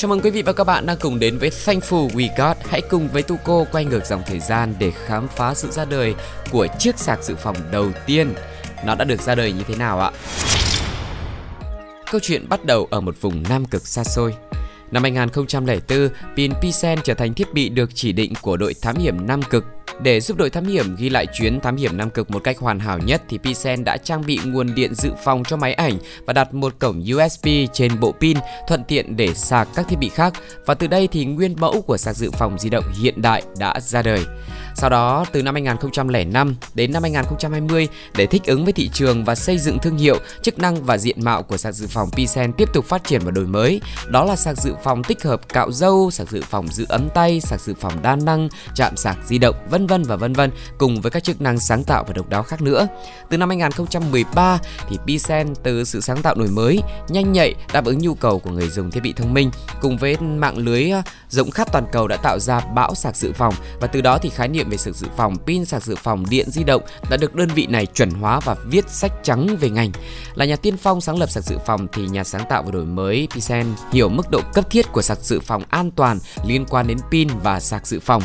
[0.00, 2.56] Chào mừng quý vị và các bạn đang cùng đến với Thankful We Got.
[2.68, 6.14] Hãy cùng với Tuco quay ngược dòng thời gian để khám phá sự ra đời
[6.50, 8.34] của chiếc sạc dự phòng đầu tiên.
[8.84, 10.10] Nó đã được ra đời như thế nào ạ?
[12.10, 14.34] Câu chuyện bắt đầu ở một vùng Nam Cực xa xôi.
[14.90, 19.26] Năm 2004, pin Pisen trở thành thiết bị được chỉ định của đội thám hiểm
[19.26, 19.64] Nam Cực
[20.02, 22.78] để giúp đội thám hiểm ghi lại chuyến thám hiểm Nam Cực một cách hoàn
[22.78, 26.32] hảo nhất thì Pisen đã trang bị nguồn điện dự phòng cho máy ảnh và
[26.32, 28.36] đặt một cổng USB trên bộ pin
[28.68, 30.32] thuận tiện để sạc các thiết bị khác
[30.66, 33.80] và từ đây thì nguyên mẫu của sạc dự phòng di động hiện đại đã
[33.80, 34.24] ra đời.
[34.80, 39.34] Sau đó, từ năm 2005 đến năm 2020, để thích ứng với thị trường và
[39.34, 42.68] xây dựng thương hiệu, chức năng và diện mạo của sạc dự phòng Pisen tiếp
[42.72, 43.80] tục phát triển và đổi mới.
[44.08, 47.40] Đó là sạc dự phòng tích hợp cạo râu, sạc dự phòng giữ ấm tay,
[47.40, 51.00] sạc dự phòng đa năng, chạm sạc di động, vân vân và vân vân, cùng
[51.00, 52.86] với các chức năng sáng tạo và độc đáo khác nữa.
[53.30, 54.58] Từ năm 2013
[54.88, 58.50] thì Pisen từ sự sáng tạo đổi mới, nhanh nhạy đáp ứng nhu cầu của
[58.50, 62.08] người dùng thiết bị thông minh cùng với mạng lưới ờ, rộng khắp toàn cầu
[62.08, 64.92] đã tạo ra bão sạc dự phòng và từ đó thì khái niệm về sự
[64.92, 68.10] dự phòng, pin sạc dự phòng điện di động đã được đơn vị này chuẩn
[68.10, 69.90] hóa và viết sách trắng về ngành.
[70.34, 72.84] Là nhà tiên phong sáng lập sạc dự phòng thì nhà sáng tạo và đổi
[72.84, 76.86] mới Pisen hiểu mức độ cấp thiết của sạc dự phòng an toàn liên quan
[76.86, 78.22] đến pin và sạc dự phòng.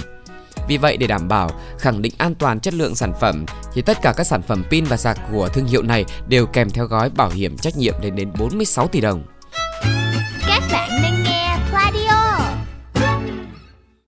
[0.68, 3.98] Vì vậy để đảm bảo khẳng định an toàn chất lượng sản phẩm thì tất
[4.02, 7.10] cả các sản phẩm pin và sạc của thương hiệu này đều kèm theo gói
[7.10, 9.24] bảo hiểm trách nhiệm lên đến 46 tỷ đồng.